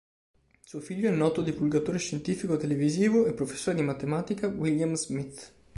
Suo 0.61 0.79
figlio 0.79 1.07
è 1.07 1.11
il 1.11 1.17
noto 1.19 1.43
divulgatore 1.43 1.99
scientifico 1.99 2.57
televisivo 2.57 3.27
e 3.27 3.35
professore 3.35 3.75
di 3.75 3.83
matematica 3.83 4.47
William 4.47 4.93
Smith. 4.95 5.53